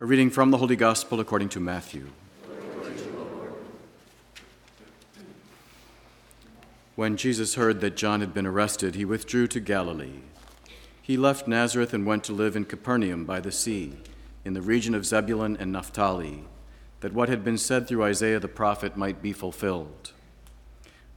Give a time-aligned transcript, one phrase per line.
[0.00, 2.08] A reading from the Holy Gospel according to Matthew.
[6.96, 10.18] When Jesus heard that John had been arrested, he withdrew to Galilee.
[11.00, 13.92] He left Nazareth and went to live in Capernaum by the sea,
[14.44, 16.42] in the region of Zebulun and Naphtali,
[16.98, 20.10] that what had been said through Isaiah the prophet might be fulfilled.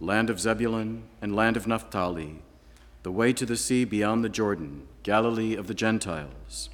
[0.00, 2.42] Land of Zebulun and land of Naphtali,
[3.04, 6.68] the way to the sea beyond the Jordan, Galilee of the Gentiles.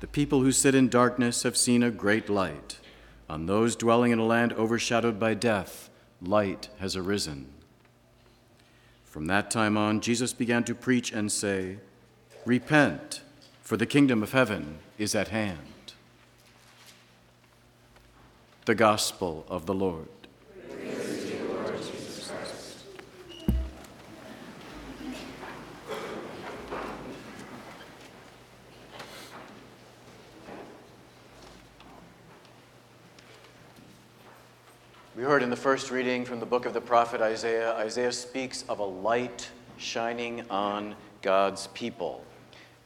[0.00, 2.78] The people who sit in darkness have seen a great light.
[3.28, 5.90] On those dwelling in a land overshadowed by death,
[6.22, 7.46] light has arisen.
[9.04, 11.78] From that time on, Jesus began to preach and say,
[12.44, 13.22] Repent,
[13.62, 15.58] for the kingdom of heaven is at hand.
[18.66, 20.17] The Gospel of the Lord.
[35.18, 38.62] We heard in the first reading from the book of the prophet Isaiah, Isaiah speaks
[38.68, 42.22] of a light shining on God's people.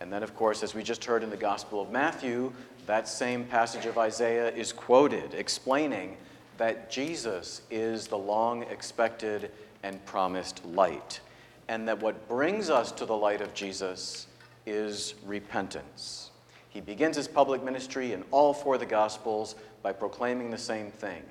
[0.01, 2.51] And then, of course, as we just heard in the Gospel of Matthew,
[2.87, 6.17] that same passage of Isaiah is quoted, explaining
[6.57, 9.51] that Jesus is the long expected
[9.83, 11.21] and promised light,
[11.69, 14.27] and that what brings us to the light of Jesus
[14.65, 16.31] is repentance.
[16.71, 20.91] He begins his public ministry in all four of the Gospels by proclaiming the same
[20.91, 21.23] thing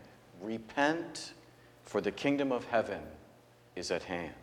[0.41, 1.33] Repent,
[1.83, 3.01] for the kingdom of heaven
[3.75, 4.33] is at hand.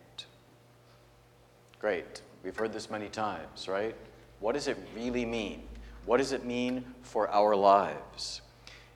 [1.79, 2.21] Great.
[2.43, 3.95] We've heard this many times, right?
[4.39, 5.63] What does it really mean?
[6.05, 8.41] What does it mean for our lives?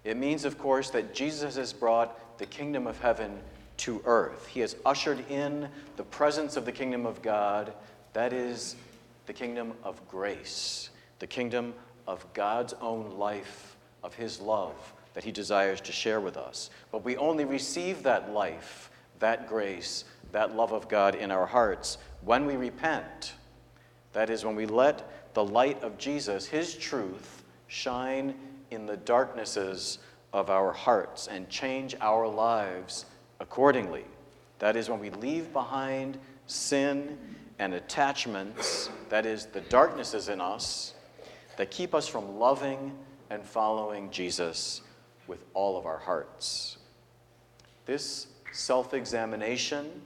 [0.04, 3.40] It means, of course, that Jesus has brought the kingdom of heaven
[3.78, 4.48] to earth.
[4.48, 7.74] He has ushered in the presence of the kingdom of God,
[8.14, 8.76] that is,
[9.26, 11.74] the kingdom of grace, the kingdom
[12.08, 16.70] of God's own life, of His love, that He desires to share with us.
[16.92, 21.98] But we only receive that life, that grace, that love of God in our hearts
[22.22, 23.34] when we repent.
[24.14, 28.36] That is, when we let the light of Jesus, His truth, shine
[28.72, 30.00] in the darknesses
[30.32, 33.06] of our hearts and change our lives
[33.40, 34.06] accordingly.
[34.60, 37.18] That is, when we leave behind sin
[37.60, 40.94] and attachments, that is, the darknesses in us
[41.58, 42.92] that keep us from loving
[43.30, 44.82] and following Jesus
[45.28, 46.78] with all of our hearts.
[47.86, 50.02] This self examination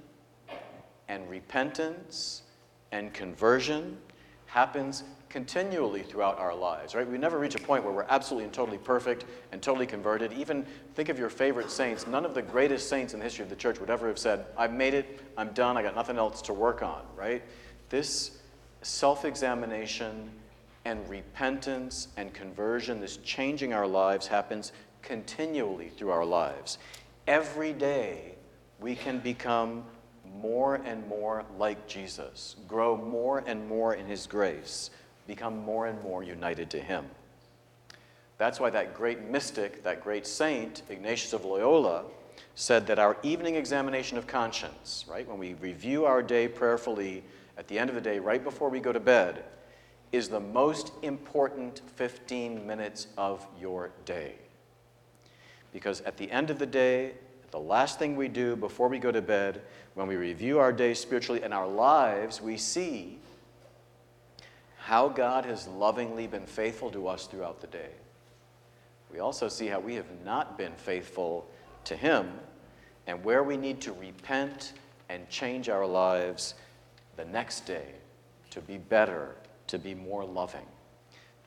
[1.08, 2.44] and repentance
[2.92, 3.98] and conversion
[4.48, 7.08] happens continually throughout our lives, right?
[7.08, 10.32] We never reach a point where we're absolutely and totally perfect and totally converted.
[10.34, 12.08] Even think of your favorite saints.
[12.08, 14.46] None of the greatest saints in the history of the church would ever have said,
[14.58, 17.44] I've made it, I'm done, I got nothing else to work on, right?
[17.90, 18.40] This
[18.82, 20.32] self examination
[20.86, 24.72] and repentance and conversion, this changing our lives happens
[25.08, 26.78] continually through our lives.
[27.28, 28.36] Every day,
[28.80, 29.86] we can become
[30.42, 34.90] more and more like Jesus, grow more and more in His grace,
[35.26, 37.06] become more and more united to Him.
[38.38, 42.04] That's why that great mystic, that great saint, Ignatius of Loyola,
[42.54, 47.24] said that our evening examination of conscience, right, when we review our day prayerfully
[47.58, 49.46] at the end of the day, right before we go to bed,
[50.12, 54.36] is the most important 15 minutes of your day.
[55.74, 57.14] Because at the end of the day,
[57.52, 59.62] the last thing we do before we go to bed,
[59.94, 63.20] when we review our day spiritually and our lives, we see
[64.78, 67.90] how God has lovingly been faithful to us throughout the day.
[69.12, 71.50] We also see how we have not been faithful
[71.86, 72.32] to Him
[73.06, 74.74] and where we need to repent
[75.10, 76.54] and change our lives
[77.16, 77.86] the next day
[78.52, 79.36] to be better,
[79.68, 80.66] to be more loving.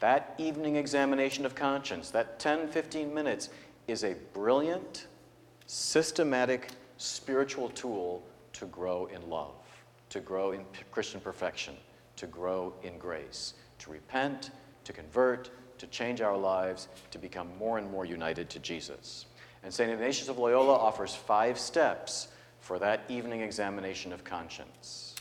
[0.01, 3.51] That evening examination of conscience, that 10, 15 minutes,
[3.87, 5.07] is a brilliant,
[5.67, 9.55] systematic spiritual tool to grow in love,
[10.11, 11.75] to grow in Christian perfection,
[12.17, 14.51] to grow in grace, to repent,
[14.85, 19.27] to convert, to change our lives, to become more and more united to Jesus.
[19.63, 19.91] And St.
[19.91, 22.29] Ignatius of Loyola offers five steps
[22.61, 25.15] for that evening examination of conscience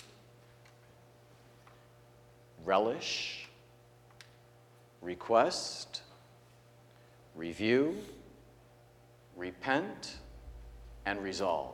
[2.66, 3.48] relish,
[5.02, 6.02] request,
[7.36, 7.98] review,
[9.40, 10.18] repent,
[11.06, 11.74] and resolve.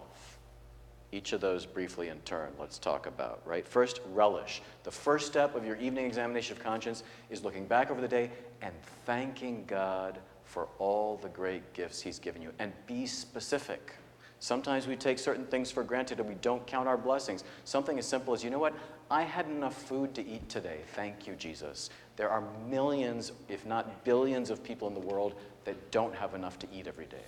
[1.12, 3.68] Each of those briefly in turn, let's talk about, right?
[3.68, 4.62] First, relish.
[4.84, 8.32] The first step of your evening examination of conscience is looking back over the day
[8.62, 8.74] and
[9.06, 12.52] thanking God for all the great gifts He's given you.
[12.60, 13.96] And be specific.
[14.40, 17.44] Sometimes we take certain things for granted and we don't count our blessings.
[17.64, 18.74] Something as simple as, you know what?
[19.10, 20.80] I had enough food to eat today.
[20.94, 21.90] Thank you, Jesus.
[22.16, 26.60] There are millions, if not billions, of people in the world that don't have enough
[26.60, 27.24] to eat every day.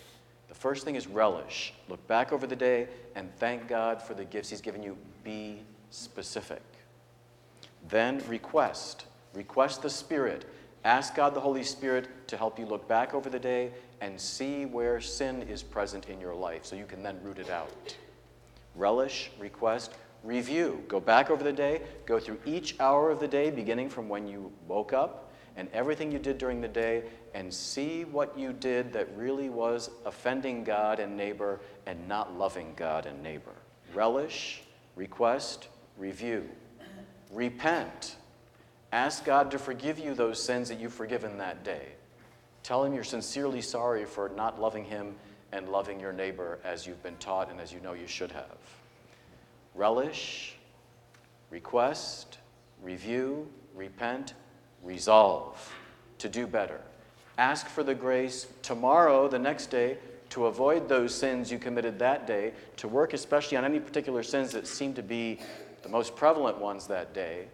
[0.47, 1.73] The first thing is relish.
[1.89, 4.97] Look back over the day and thank God for the gifts He's given you.
[5.23, 6.61] Be specific.
[7.89, 9.05] Then request.
[9.33, 10.45] Request the Spirit.
[10.83, 14.65] Ask God the Holy Spirit to help you look back over the day and see
[14.65, 17.95] where sin is present in your life so you can then root it out.
[18.75, 19.93] Relish, request,
[20.27, 20.83] review.
[20.89, 24.27] Go back over the day, go through each hour of the day, beginning from when
[24.27, 27.03] you woke up and everything you did during the day,
[27.33, 32.73] and see what you did that really was offending God and neighbor and not loving
[32.75, 33.55] God and neighbor.
[33.93, 34.61] Relish,
[34.95, 36.47] request, review.
[37.31, 38.17] Repent.
[38.91, 41.87] Ask God to forgive you those sins that you've forgiven that day.
[42.61, 45.15] Tell Him you're sincerely sorry for not loving Him
[45.51, 48.57] and loving your neighbor as you've been taught and as you know you should have.
[49.77, 50.55] Relish,
[51.51, 52.39] request,
[52.81, 54.33] review, repent,
[54.83, 55.73] resolve
[56.17, 56.81] to do better.
[57.37, 62.25] Ask for the grace tomorrow, the next day, to avoid those sins you committed that
[62.25, 65.39] day, to work especially on any particular sins that seem to be
[65.83, 67.47] the most prevalent ones that day.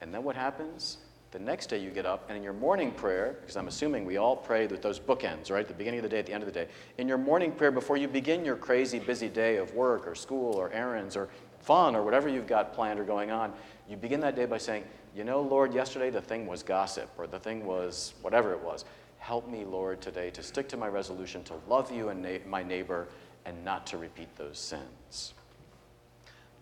[0.00, 0.98] And then what happens?
[1.36, 4.16] The next day you get up, and in your morning prayer, because I'm assuming we
[4.16, 5.68] all pray with those bookends, right?
[5.68, 6.66] The beginning of the day, at the end of the day.
[6.96, 10.54] In your morning prayer, before you begin your crazy, busy day of work or school
[10.54, 11.28] or errands or
[11.58, 13.52] fun or whatever you've got planned or going on,
[13.86, 14.84] you begin that day by saying,
[15.14, 18.86] You know, Lord, yesterday the thing was gossip or the thing was whatever it was.
[19.18, 22.62] Help me, Lord, today to stick to my resolution to love you and na- my
[22.62, 23.08] neighbor
[23.44, 25.34] and not to repeat those sins.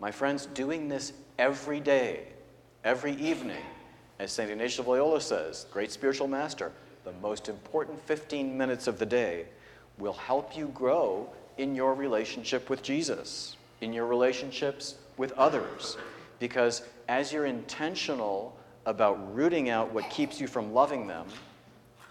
[0.01, 2.27] My friends, doing this every day,
[2.83, 3.63] every evening,
[4.19, 4.51] as St.
[4.51, 6.73] Ignatius of Loyola says, great spiritual master,
[7.05, 9.47] the most important 15 minutes of the day
[9.99, 11.29] will help you grow
[11.59, 15.97] in your relationship with Jesus, in your relationships with others.
[16.39, 18.57] Because as you're intentional
[18.87, 21.27] about rooting out what keeps you from loving them,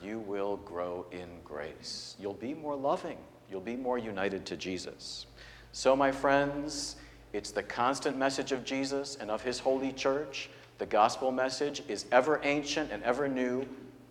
[0.02, 2.16] you will grow in grace.
[2.20, 3.18] You'll be more loving.
[3.50, 5.26] You'll be more united to Jesus.
[5.72, 6.98] So, my friends,
[7.32, 10.50] it's the constant message of Jesus and of his holy church.
[10.78, 13.66] The gospel message is ever ancient and ever new.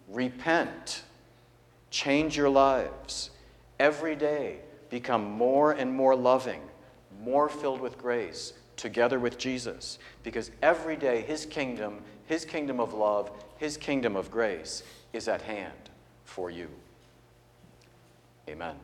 [0.09, 1.03] Repent.
[1.91, 3.31] Change your lives.
[3.79, 4.59] Every day,
[4.91, 6.61] become more and more loving,
[7.21, 9.99] more filled with grace, together with Jesus.
[10.23, 14.83] Because every day, his kingdom, his kingdom of love, his kingdom of grace
[15.13, 15.91] is at hand
[16.25, 16.69] for you.
[18.49, 18.77] Amen.